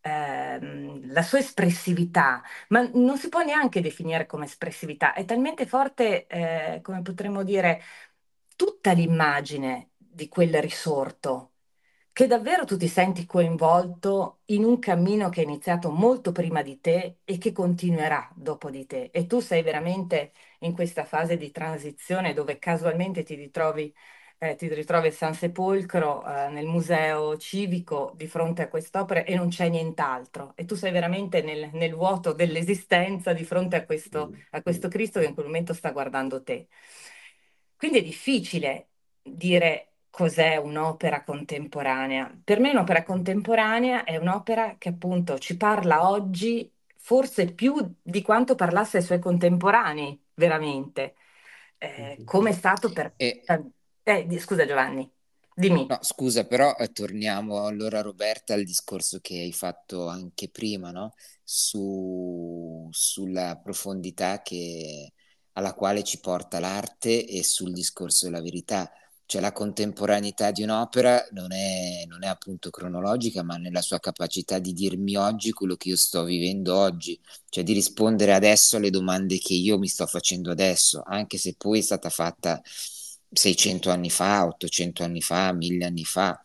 [0.00, 6.26] ehm, la sua espressività, ma non si può neanche definire come espressività, è talmente forte,
[6.26, 7.80] eh, come potremmo dire,
[8.56, 11.48] tutta l'immagine di quel risorto
[12.12, 16.80] che davvero tu ti senti coinvolto in un cammino che è iniziato molto prima di
[16.80, 19.10] te e che continuerà dopo di te.
[19.12, 23.94] E tu sei veramente in questa fase di transizione dove casualmente ti ritrovi,
[24.38, 29.34] eh, ti ritrovi a San Sepolcro, eh, nel museo civico di fronte a quest'opera e
[29.36, 30.52] non c'è nient'altro.
[30.56, 35.20] E tu sei veramente nel, nel vuoto dell'esistenza di fronte a questo, a questo Cristo
[35.20, 36.68] che in quel momento sta guardando te.
[37.76, 38.90] Quindi è difficile
[39.22, 42.30] dire cos'è un'opera contemporanea.
[42.44, 48.54] Per me un'opera contemporanea è un'opera che appunto ci parla oggi forse più di quanto
[48.54, 51.14] parlasse ai suoi contemporanei, veramente,
[51.78, 53.14] eh, come è stato per...
[53.18, 53.42] E,
[54.04, 55.10] Eh, scusa Giovanni,
[55.54, 55.88] dimmi.
[55.88, 61.14] no, scusa, però eh, torniamo allora, Roberta, al discorso che hai fatto anche prima, no?
[61.44, 65.12] Su, sulla profondità che,
[65.52, 68.90] alla quale ci porta l'arte e sul discorso della verità.
[69.32, 74.58] Cioè la contemporaneità di un'opera non è, non è appunto cronologica, ma nella sua capacità
[74.58, 77.18] di dirmi oggi quello che io sto vivendo oggi,
[77.48, 81.78] cioè di rispondere adesso alle domande che io mi sto facendo adesso, anche se poi
[81.78, 82.60] è stata fatta
[83.32, 86.38] 600 anni fa, 800 anni fa, 1000 anni fa.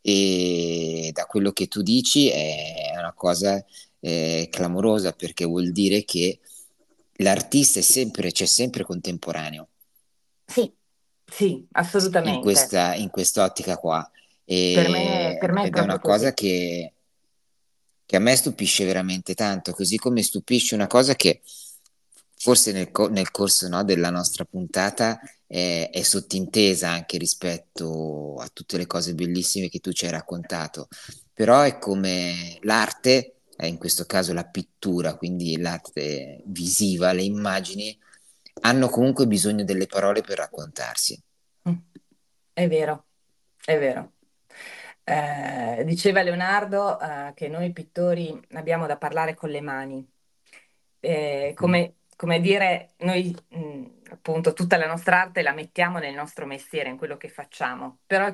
[0.00, 3.64] E da quello che tu dici è una cosa
[4.00, 6.40] eh, clamorosa perché vuol dire che
[7.18, 9.68] l'artista è sempre, c'è sempre contemporaneo.
[10.44, 10.72] Sì,
[11.30, 11.66] sì,
[12.22, 12.38] in assolutamente.
[12.38, 14.08] questa, in quest'ottica qua.
[14.70, 16.94] Per me, per E- me è è una cosa che,
[18.04, 21.42] che a me stupisce veramente tanto, così come stupisce una cosa che
[22.36, 28.48] forse nel, co- nel corso, no, della nostra puntata è, è sottintesa anche rispetto a
[28.52, 30.88] tutte le cose bellissime che tu ci hai raccontato,
[31.32, 37.96] però è come l'arte, eh, in questo caso la pittura, quindi l'arte visiva, le immagini,
[38.60, 41.20] hanno comunque bisogno delle parole per raccontarsi.
[41.68, 41.74] Mm,
[42.52, 43.06] È vero,
[43.64, 44.14] è vero.
[45.04, 50.06] Eh, diceva Leonardo, eh, che noi pittori abbiamo da parlare con le mani.
[51.00, 51.56] Eh, Mm.
[51.56, 56.88] come, come dire, noi mh, appunto tutta la nostra arte la mettiamo nel nostro mestiere,
[56.90, 58.32] in quello che facciamo, però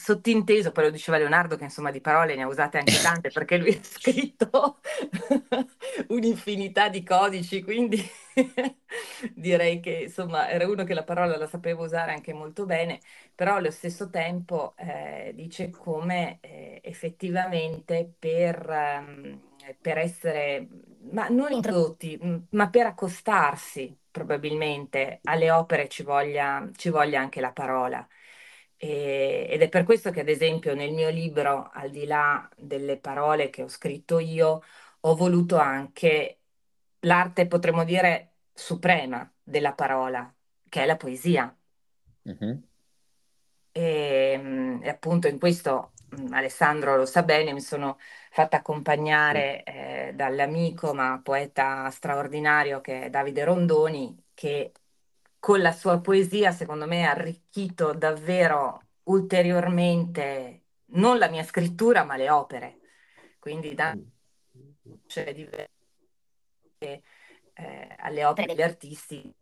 [0.00, 3.56] sottinteso, poi lo diceva Leonardo, che insomma di parole ne ha usate anche tante, perché
[3.58, 4.78] lui ha scritto
[6.08, 8.02] un'infinità di codici, quindi
[9.34, 13.00] direi che insomma era uno che la parola la sapeva usare anche molto bene,
[13.34, 19.40] però allo stesso tempo eh, dice come eh, effettivamente per, ehm,
[19.80, 20.66] per essere,
[21.12, 27.40] ma non introdotti, mh, ma per accostarsi probabilmente alle opere ci voglia, ci voglia anche
[27.40, 28.06] la parola.
[28.82, 32.96] E- ed è per questo che, ad esempio, nel mio libro, al di là delle
[32.98, 34.62] parole che ho scritto io,
[35.00, 36.40] ho voluto anche
[37.00, 40.32] l'arte, potremmo dire, suprema della parola,
[40.68, 41.54] che è la poesia.
[42.24, 42.62] Mhm.
[43.72, 45.92] E, mm, e appunto in questo
[46.30, 47.98] Alessandro lo sa bene, mi sono
[48.30, 54.72] fatta accompagnare eh, dall'amico ma poeta straordinario che è Davide Rondoni, che
[55.40, 62.16] con la sua poesia, secondo me, ha arricchito davvero ulteriormente non la mia scrittura, ma
[62.16, 62.78] le opere.
[63.40, 64.94] Quindi da Mm.
[65.06, 65.34] cioè,
[66.78, 67.02] eh,
[67.98, 69.34] alle opere degli artisti di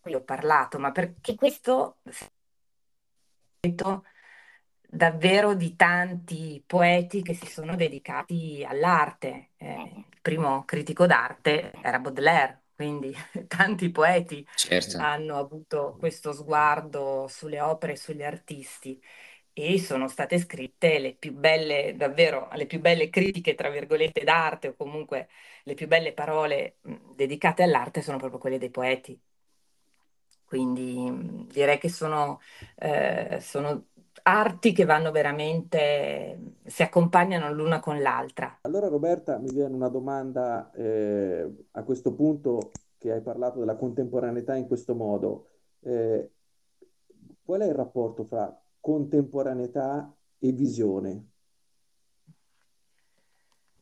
[0.00, 1.98] cui ho parlato, ma perché questo
[4.88, 9.50] davvero di tanti poeti che si sono dedicati all'arte.
[9.56, 13.12] Eh, il primo critico d'arte era Baudelaire, quindi
[13.48, 14.98] tanti poeti certo.
[14.98, 19.02] hanno avuto questo sguardo sulle opere, sugli artisti
[19.52, 24.68] e sono state scritte le più belle, davvero le più belle critiche, tra virgolette, d'arte
[24.68, 25.28] o comunque
[25.64, 29.18] le più belle parole mh, dedicate all'arte sono proprio quelle dei poeti.
[30.44, 32.40] Quindi mh, direi che sono,
[32.76, 33.88] eh, sono
[34.28, 38.58] arti che vanno veramente, si accompagnano l'una con l'altra.
[38.62, 44.56] Allora Roberta, mi viene una domanda eh, a questo punto che hai parlato della contemporaneità
[44.56, 45.50] in questo modo.
[45.80, 46.30] Eh,
[47.44, 51.28] qual è il rapporto fra contemporaneità e visione?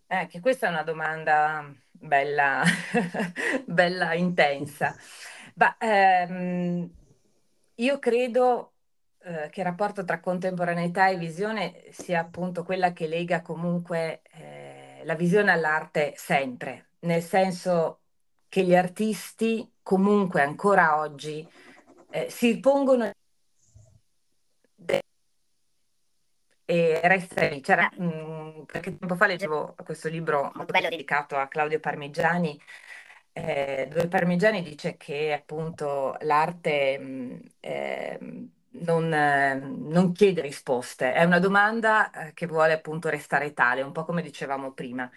[0.07, 2.63] Eh, che questa è una domanda bella,
[3.65, 4.95] bella intensa.
[5.55, 6.91] Ma, ehm,
[7.77, 8.74] io credo
[9.25, 15.03] eh, che il rapporto tra contemporaneità e visione sia appunto quella che lega comunque eh,
[15.05, 18.01] la visione all'arte sempre, nel senso
[18.49, 21.47] che gli artisti comunque ancora oggi
[22.11, 23.11] eh, si pongono
[26.67, 27.61] e resta lì.
[27.61, 32.61] C'era, mh, mm, perché tempo fa leggevo questo libro molto bello dedicato a Claudio Parmigiani,
[33.33, 38.19] eh, dove Parmigiani dice che appunto l'arte mh, mm, eh,
[38.83, 43.93] non, eh, non, chiede risposte, è una domanda eh, che vuole appunto restare tale, un
[43.93, 45.11] po' come dicevamo prima.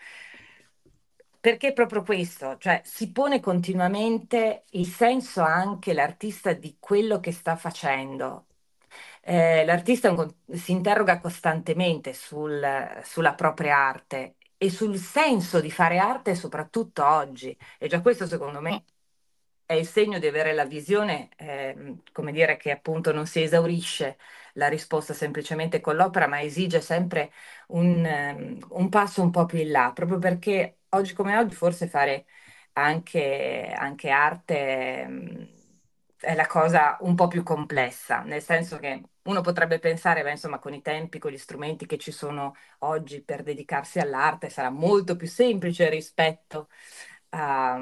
[1.39, 7.56] Perché proprio questo, cioè si pone continuamente il senso anche l'artista di quello che sta
[7.56, 8.48] facendo,
[9.22, 10.13] eh, l'artista
[10.52, 12.62] si interroga costantemente sul,
[13.04, 17.58] sulla propria arte e sul senso di fare arte soprattutto oggi.
[17.78, 18.84] E già questo secondo me
[19.68, 24.18] è il segno di avere la visione, eh, come dire, che appunto non si esaurisce
[24.56, 27.32] la risposta semplicemente con l'opera, ma esige sempre
[27.70, 31.88] un, um, un passo un po' più in là, proprio perché oggi come oggi forse
[31.88, 32.26] fare
[32.74, 35.06] anche, anche arte...
[35.08, 35.56] Um,
[36.20, 40.58] è la cosa un po' più complessa, nel senso che uno potrebbe pensare, beh, insomma,
[40.60, 45.16] con i tempi, con gli strumenti che ci sono oggi per dedicarsi all'arte, sarà molto
[45.16, 46.70] più semplice rispetto
[47.30, 47.74] a,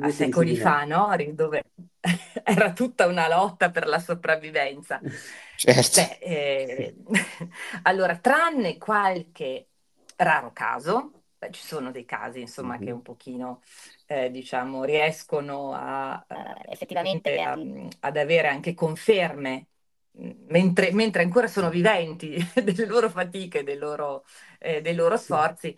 [0.00, 1.14] a secoli fa, no?
[1.32, 1.64] Dove
[2.44, 5.00] era tutta una lotta per la sopravvivenza.
[5.60, 6.00] Certo.
[6.00, 6.94] Beh, eh,
[7.82, 9.66] allora, tranne qualche
[10.16, 12.84] raro caso, beh, ci sono dei casi, insomma, mm-hmm.
[12.86, 13.62] che un pochino
[14.06, 17.58] eh, diciamo, riescono a, uh, effettivamente a,
[18.00, 19.66] ad avere anche conferme
[20.48, 24.24] mentre, mentre, ancora sono viventi delle loro fatiche, dei loro,
[24.58, 25.76] eh, dei loro sforzi.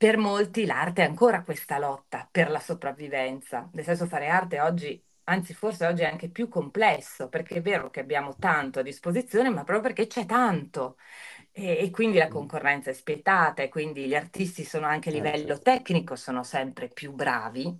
[0.00, 4.98] Per molti l'arte è ancora questa lotta per la sopravvivenza, nel senso fare arte oggi
[5.24, 9.50] anzi forse oggi è anche più complesso, perché è vero che abbiamo tanto a disposizione,
[9.50, 10.96] ma proprio perché c'è tanto.
[11.52, 15.54] E, e, quindi la concorrenza è spietata e quindi gli artisti sono anche a livello
[15.56, 15.62] certo.
[15.70, 17.78] tecnico, sono sempre più bravi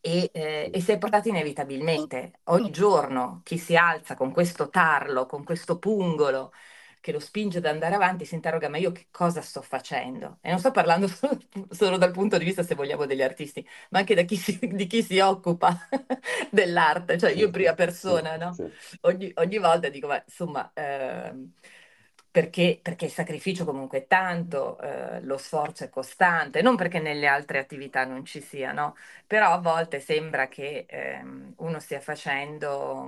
[0.00, 2.40] e, eh, e si è portato inevitabilmente.
[2.46, 6.52] Ogni giorno chi si alza con questo tarlo, con questo pungolo
[7.00, 10.38] che lo spinge ad andare avanti, si interroga ma io che cosa sto facendo?
[10.40, 11.38] E non sto parlando solo,
[11.70, 15.02] solo dal punto di vista, se vogliamo, degli artisti, ma anche chi si, di chi
[15.02, 15.76] si occupa
[16.50, 18.54] dell'arte, cioè io in prima persona, no?
[19.02, 20.70] Ogni, ogni volta dico, ma insomma...
[20.74, 21.32] Eh,
[22.30, 27.26] perché, perché, il sacrificio comunque è tanto, eh, lo sforzo è costante, non perché nelle
[27.26, 28.94] altre attività non ci sia, no?
[29.26, 33.04] Però a volte sembra che ehm, uno stia facendo,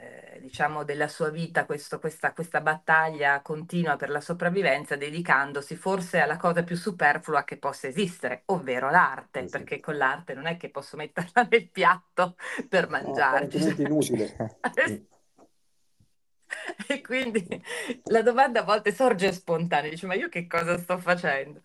[0.00, 6.20] eh, diciamo, della sua vita questo, questa, questa, battaglia continua per la sopravvivenza, dedicandosi forse
[6.20, 9.50] alla cosa più superflua che possa esistere, ovvero l'arte, sì.
[9.50, 12.36] perché con l'arte non è che posso metterla nel piatto
[12.68, 13.48] per mangiare.
[13.52, 14.58] No, è inutile.
[16.88, 17.46] E quindi
[18.06, 21.60] la domanda a volte sorge spontanea, dice ma io che cosa sto facendo?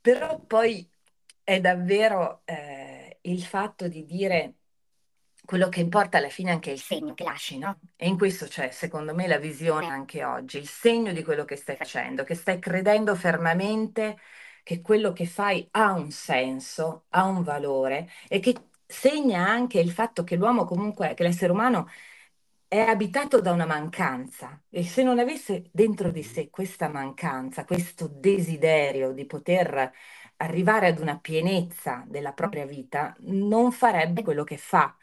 [0.00, 0.88] Però poi
[1.44, 4.54] è davvero eh, il fatto di dire
[5.48, 7.78] quello che importa alla fine è anche il segno che lasci, no?
[7.96, 11.56] E in questo c'è, secondo me, la visione anche oggi, il segno di quello che
[11.56, 14.18] stai facendo, che stai credendo fermamente
[14.62, 18.54] che quello che fai ha un senso, ha un valore e che
[18.86, 21.88] segna anche il fatto che l'uomo comunque, che l'essere umano
[22.68, 28.06] è abitato da una mancanza e se non avesse dentro di sé questa mancanza, questo
[28.08, 29.90] desiderio di poter
[30.36, 34.94] arrivare ad una pienezza della propria vita, non farebbe quello che fa.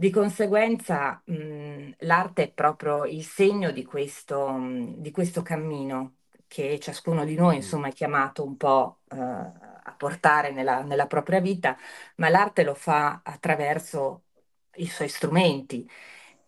[0.00, 6.78] Di conseguenza, mh, l'arte è proprio il segno di questo, mh, di questo cammino che
[6.78, 11.76] ciascuno di noi, insomma, è chiamato un po' uh, a portare nella, nella propria vita,
[12.16, 14.22] ma l'arte lo fa attraverso
[14.76, 15.88] i suoi strumenti.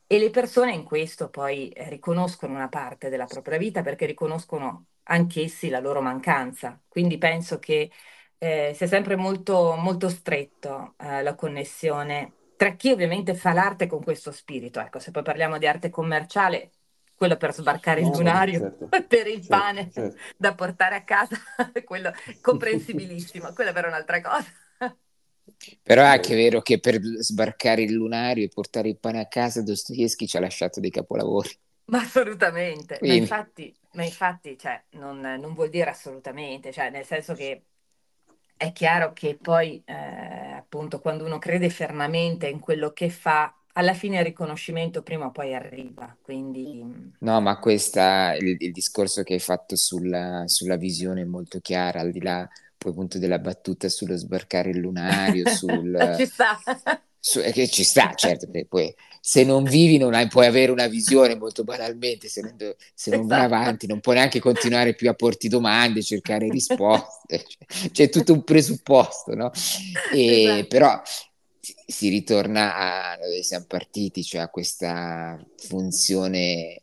[0.06, 4.86] E le persone in questo poi eh, riconoscono una parte della propria vita perché riconoscono
[5.04, 6.80] anch'essi la loro mancanza.
[6.88, 7.90] Quindi penso che
[8.38, 14.02] eh, sia sempre molto, molto stretto eh, la connessione tra chi ovviamente fa l'arte con
[14.02, 14.80] questo spirito.
[14.80, 16.72] Ecco, se poi parliamo di arte commerciale,
[17.14, 20.18] quello per sbarcare no, il lunario, certo, per il certo, pane certo.
[20.36, 21.38] da portare a casa,
[21.82, 24.44] quello comprensibilissimo, quella per un'altra cosa.
[25.82, 29.62] Però è anche vero che per sbarcare il lunario e portare il pane a casa
[29.62, 31.48] Dostoevsky ci ha lasciato dei capolavori.
[31.86, 33.16] Ma assolutamente, Quindi.
[33.16, 37.62] ma infatti, ma infatti cioè, non, non, vuol dire assolutamente, cioè, nel senso che
[38.60, 43.94] è chiaro che poi, eh, appunto, quando uno crede fermamente in quello che fa, alla
[43.94, 46.14] fine il riconoscimento prima o poi arriva.
[46.20, 47.14] Quindi...
[47.20, 52.00] No, ma questa, il, il discorso che hai fatto sulla, sulla visione è molto chiara,
[52.00, 52.46] al di là
[52.76, 56.14] poi appunto della battuta sullo sbarcare il lunario, sul...
[56.18, 56.58] ci sta.
[57.20, 61.36] Che ci sta, certo, perché poi se non vivi non hai, puoi avere una visione
[61.36, 62.56] molto banalmente, se non,
[62.94, 63.54] se non vai esatto.
[63.54, 68.42] avanti non puoi neanche continuare più a porti domande, cercare risposte, cioè, c'è tutto un
[68.42, 69.50] presupposto, no?
[70.12, 70.66] E, esatto.
[70.68, 71.02] Però
[71.60, 72.76] si, si ritorna
[73.12, 76.82] a dove siamo partiti, cioè a questa funzione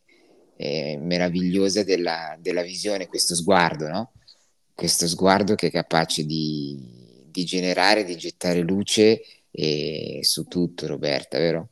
[0.56, 4.12] eh, meravigliosa della, della visione, questo sguardo, no?
[4.78, 6.78] questo sguardo che è capace di,
[7.32, 9.24] di generare, di gettare luce
[9.60, 11.72] e, su tutto, Roberta, vero?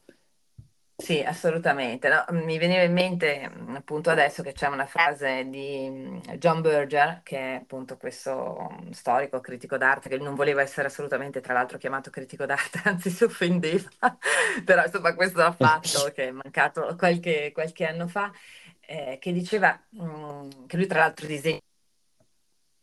[0.98, 2.08] Sì, assolutamente.
[2.08, 3.44] No, mi veniva in mente
[3.76, 9.78] appunto adesso che c'è una frase di John Berger, che è appunto questo storico critico
[9.78, 13.90] d'arte, che non voleva essere assolutamente, tra l'altro, chiamato critico d'arte, anzi si offendeva,
[14.64, 18.32] però insomma questo ha fatto, che è mancato qualche, qualche anno fa,
[18.80, 21.60] eh, che diceva mh, che lui tra l'altro disegna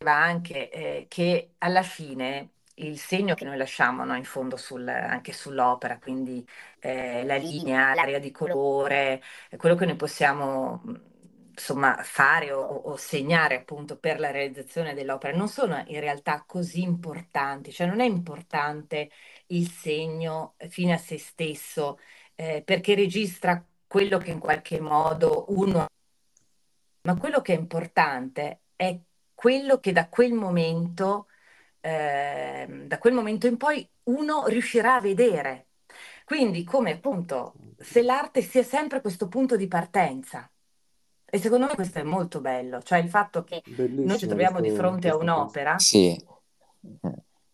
[0.05, 5.33] anche eh, che alla fine il segno che noi lasciamo no, in fondo sul, anche
[5.33, 6.45] sull'opera, quindi
[6.79, 9.21] eh, la linea, l'area di colore,
[9.57, 10.81] quello che noi possiamo
[11.55, 15.35] insomma, fare o, o, segnare appunto per la realizzazione dell'opera.
[15.37, 19.09] Non sono in realtà così importanti, cioè non è importante
[19.47, 21.99] il segno fine a se stesso
[22.35, 25.87] eh, perché registra quello che in qualche modo uno
[27.03, 28.97] ma quello che è importante è
[29.33, 31.27] quello che da quel momento,
[31.85, 35.67] eh, da quel momento in poi uno riuscirà a vedere.
[36.23, 40.49] Quindi come appunto se l'arte sia sempre questo punto di partenza.
[41.25, 44.59] E secondo me questo è molto bello, cioè il fatto che Bellissimo noi ci troviamo
[44.59, 46.15] questo, di fronte a un'opera sì.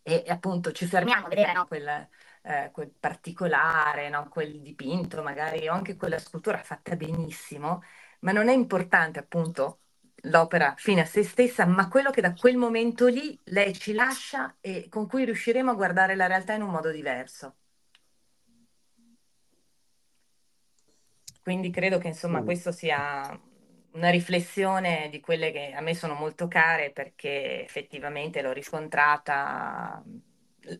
[0.02, 2.08] e, e, appunto ci fermiamo a vedere no, quel,
[2.42, 7.82] eh, quel, particolare, no, quel dipinto magari o anche quella scultura fatta benissimo,
[8.20, 9.78] ma non è importante appunto
[10.22, 14.56] l'opera fine a se stessa, ma quello che da quel momento lì lei ci lascia
[14.60, 17.54] e con cui riusciremo a guardare la realtà in un modo diverso.
[21.42, 22.44] Quindi credo che insomma mm.
[22.44, 23.40] questo sia
[23.92, 30.02] una riflessione di quelle che a me sono molto care perché effettivamente l'ho riscontrata,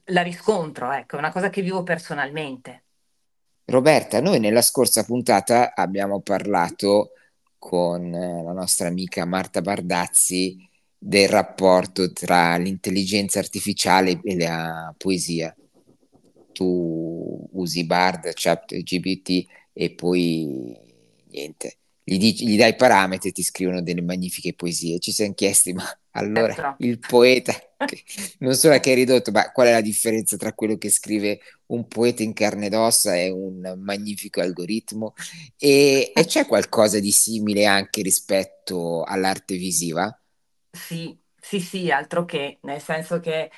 [0.04, 2.84] la riscontro, ecco, è una cosa che vivo personalmente.
[3.64, 7.12] Roberta, noi nella scorsa puntata abbiamo parlato
[7.60, 15.54] con eh, la nostra amica Marta Bardazzi del rapporto tra l'intelligenza artificiale e la poesia.
[16.52, 20.76] Tu usi Bard, ChatGPT e poi
[21.28, 24.98] niente, gli, dici, gli dai parametri e ti scrivono delle magnifiche poesie.
[24.98, 26.84] Ci siamo chiesti, ma allora certo.
[26.84, 27.54] il poeta,
[28.40, 31.86] non solo che è ridotto, ma qual è la differenza tra quello che scrive un
[31.88, 35.14] poeta in carne ed ossa e un magnifico algoritmo?
[35.56, 40.14] E, e c'è qualcosa di simile anche rispetto all'arte visiva?
[40.72, 43.50] Sì, sì, sì, altro che, nel senso che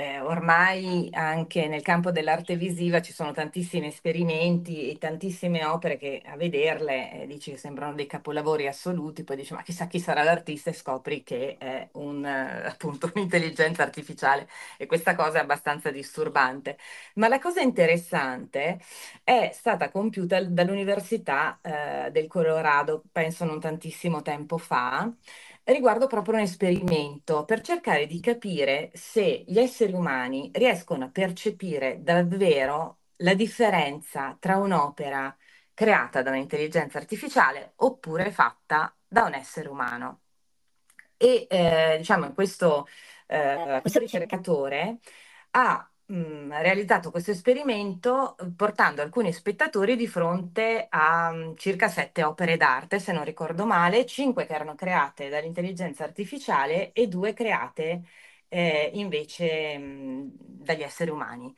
[0.00, 6.22] eh, ormai anche nel campo dell'arte visiva ci sono tantissimi esperimenti e tantissime opere che
[6.24, 10.22] a vederle eh, dici che sembrano dei capolavori assoluti, poi dici ma chissà chi sarà
[10.22, 15.90] l'artista e scopri che è un, eh, appunto un'intelligenza artificiale e questa cosa è abbastanza
[15.90, 16.78] disturbante.
[17.14, 18.78] Ma la cosa interessante
[19.24, 25.12] è stata compiuta dall'Università eh, del Colorado, penso non tantissimo tempo fa,
[25.72, 32.02] riguardo proprio un esperimento per cercare di capire se gli esseri umani riescono a percepire
[32.02, 35.36] davvero la differenza tra un'opera
[35.74, 40.22] creata da un'intelligenza artificiale oppure fatta da un essere umano.
[41.16, 42.86] E eh, diciamo questo,
[43.26, 44.98] eh, questo ricercatore
[45.50, 52.22] ha mh, realizzato questo esperimento eh, portando alcuni spettatori di fronte a mh, circa sette
[52.22, 58.02] opere d'arte, se non ricordo male, cinque che erano create dall'intelligenza artificiale e due create
[58.48, 61.54] eh, invece mh, dagli esseri umani.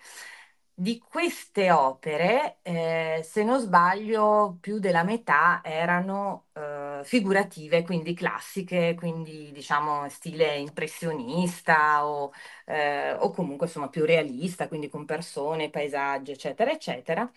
[0.81, 8.95] Di queste opere, eh, se non sbaglio, più della metà erano eh, figurative, quindi classiche,
[8.97, 12.33] quindi diciamo stile impressionista o,
[12.65, 17.31] eh, o comunque insomma più realista, quindi con persone, paesaggi, eccetera, eccetera.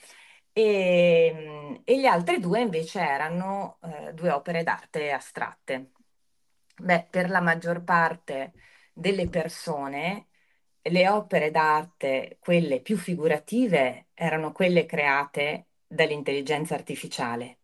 [0.53, 5.91] E, e le altre due invece erano eh, due opere d'arte astratte.
[6.75, 8.53] Beh, per la maggior parte
[8.93, 10.27] delle persone
[10.83, 17.59] le opere d'arte, quelle più figurative, erano quelle create dall'intelligenza artificiale,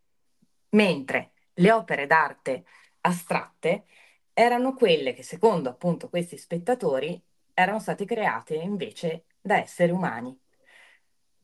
[0.70, 2.64] mentre le opere d'arte
[3.02, 3.84] astratte
[4.32, 7.20] erano quelle che, secondo appunto questi spettatori,
[7.54, 10.38] erano state create invece da esseri umani.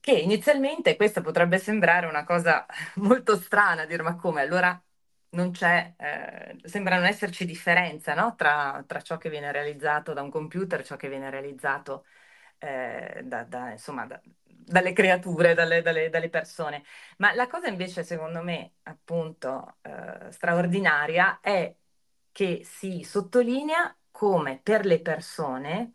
[0.01, 2.65] Che inizialmente questa potrebbe sembrare una cosa
[2.97, 4.41] molto strana, dire ma come?
[4.41, 4.81] Allora
[5.37, 8.35] non c'è, eh, sembra non esserci differenza no?
[8.35, 12.07] tra, tra, ciò che viene realizzato da un computer e ciò che viene realizzato
[12.59, 16.83] eh, da, da, insomma, da, dalle creature, dalle, dalle, dalle, persone.
[17.19, 21.75] Ma la cosa invece, secondo me, appunto, eh, straordinaria è
[22.33, 25.95] che si sottolinea come per le persone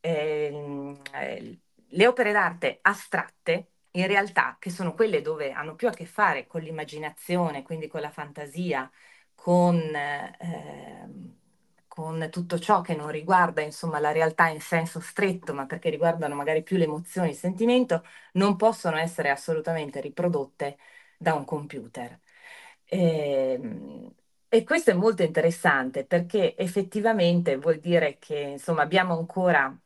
[0.00, 5.92] ehm, eh, le opere d'arte astratte in realtà che sono quelle dove hanno più a
[5.92, 8.90] che fare con l'immaginazione, quindi con la fantasia,
[9.34, 11.08] con, eh,
[11.86, 16.34] con tutto ciò che non riguarda insomma, la realtà in senso stretto, ma perché riguardano
[16.34, 20.78] magari più le emozioni, il sentimento, non possono essere assolutamente riprodotte
[21.18, 22.18] da un computer.
[22.84, 24.14] E, ehm,
[24.48, 29.76] e questo è molto interessante perché effettivamente vuol dire che insomma, abbiamo ancora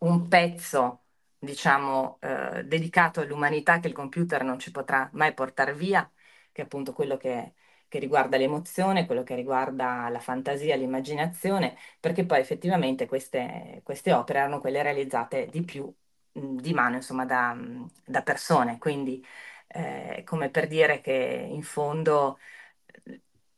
[0.00, 1.01] un pezzo
[1.42, 6.08] diciamo, eh, dedicato all'umanità che il computer non ci potrà mai portare via,
[6.52, 7.54] che è appunto quello che,
[7.88, 14.38] che riguarda l'emozione, quello che riguarda la fantasia, l'immaginazione, perché poi effettivamente queste, queste opere
[14.40, 15.92] erano quelle realizzate di più
[16.32, 17.56] di mano, insomma, da,
[18.04, 18.78] da persone.
[18.78, 19.24] Quindi,
[19.68, 21.12] eh, come per dire che
[21.50, 22.38] in fondo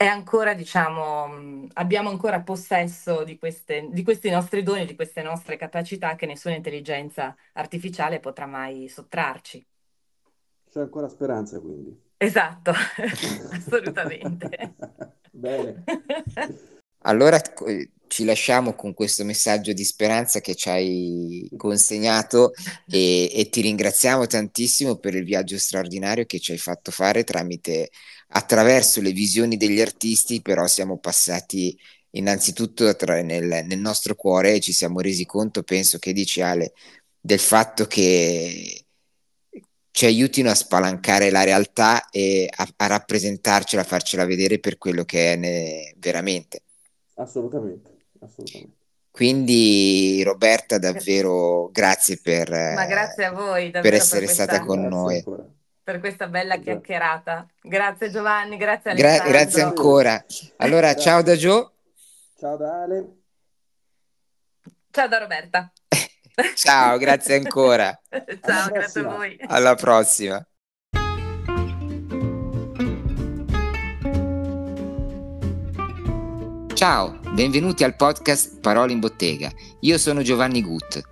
[0.05, 5.57] è ancora, diciamo, abbiamo ancora possesso di, queste, di questi nostri doni, di queste nostre
[5.57, 9.67] capacità che nessuna intelligenza artificiale potrà mai sottrarci.
[10.71, 11.99] C'è ancora speranza, quindi.
[12.19, 12.73] Esatto,
[13.51, 14.75] assolutamente.
[15.31, 15.85] Bene.
[17.07, 17.41] Allora
[18.07, 22.53] ci lasciamo con questo messaggio di speranza che ci hai consegnato
[22.87, 27.91] e, e, ti ringraziamo tantissimo per il viaggio straordinario che ci hai fatto fare tramite
[28.29, 31.77] attraverso le visioni degli artisti, però siamo passati
[32.11, 36.73] innanzitutto tra, nel, nel nostro cuore e ci siamo resi conto, penso che dici Ale,
[37.21, 38.85] del fatto che
[39.91, 45.05] ci aiutino a spalancare la realtà e a, a rappresentarcela, a farcela vedere per quello
[45.05, 46.63] che è ne, veramente.
[47.15, 48.83] Assolutamente, assolutamente.
[49.13, 55.19] Quindi Roberta, davvero grazie per, grazie voi, per essere per stata con noi.
[55.19, 55.47] Ancora.
[55.85, 57.47] Per questa bella chiacchierata.
[57.61, 59.23] Grazie Giovanni, grazie Alessandro.
[59.23, 60.25] Gra- grazie ancora.
[60.57, 61.03] Allora, grazie.
[61.03, 61.73] ciao da Gio.
[62.39, 63.17] Ciao da Ale.
[64.91, 65.71] Ciao da Roberta.
[66.57, 68.01] ciao, grazie ancora.
[68.41, 69.37] ciao, grazie a voi.
[69.47, 70.43] Alla prossima.
[76.73, 79.51] Ciao, benvenuti al podcast Parole in Bottega.
[79.81, 81.03] Io sono Giovanni Gut.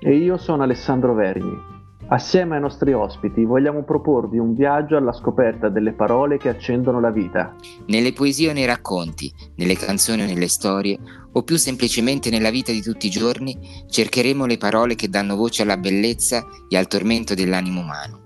[0.00, 1.67] E io sono Alessandro Vergni.
[2.10, 7.10] Assieme ai nostri ospiti vogliamo proporvi un viaggio alla scoperta delle parole che accendono la
[7.10, 7.54] vita.
[7.88, 10.98] Nelle poesie o nei racconti, nelle canzoni o nelle storie,
[11.30, 15.60] o più semplicemente nella vita di tutti i giorni, cercheremo le parole che danno voce
[15.60, 18.20] alla bellezza e al tormento dell'animo umano.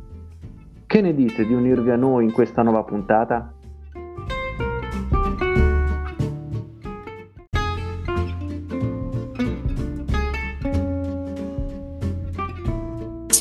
[0.87, 3.53] Che ne dite di unirvi a noi in questa nuova puntata?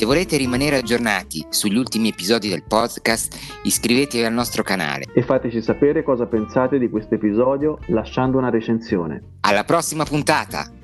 [0.02, 5.04] Se volete rimanere aggiornati sugli ultimi episodi del podcast, iscrivetevi al nostro canale.
[5.14, 9.36] E fateci sapere cosa pensate di questo episodio lasciando una recensione.
[9.42, 10.81] Alla prossima puntata!